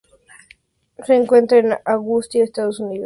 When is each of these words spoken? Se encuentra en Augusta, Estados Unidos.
Se 1.05 1.13
encuentra 1.13 1.59
en 1.59 1.73
Augusta, 1.85 2.39
Estados 2.39 2.79
Unidos. 2.79 2.99